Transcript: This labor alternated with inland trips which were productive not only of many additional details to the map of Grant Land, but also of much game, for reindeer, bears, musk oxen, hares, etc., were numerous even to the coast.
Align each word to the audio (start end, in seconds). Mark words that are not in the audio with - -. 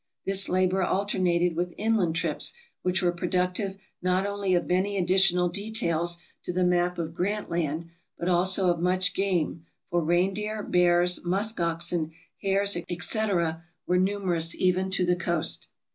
This 0.25 0.49
labor 0.49 0.81
alternated 0.81 1.55
with 1.55 1.75
inland 1.77 2.15
trips 2.15 2.53
which 2.81 3.03
were 3.03 3.11
productive 3.11 3.77
not 4.01 4.25
only 4.25 4.55
of 4.55 4.65
many 4.65 4.97
additional 4.97 5.47
details 5.47 6.17
to 6.41 6.51
the 6.51 6.63
map 6.63 6.97
of 6.97 7.13
Grant 7.13 7.51
Land, 7.51 7.85
but 8.17 8.27
also 8.27 8.71
of 8.73 8.79
much 8.79 9.13
game, 9.13 9.63
for 9.91 10.03
reindeer, 10.03 10.63
bears, 10.63 11.23
musk 11.23 11.59
oxen, 11.59 12.13
hares, 12.41 12.75
etc., 12.89 13.63
were 13.85 13.99
numerous 13.99 14.55
even 14.55 14.89
to 14.89 15.05
the 15.05 15.15
coast. 15.15 15.67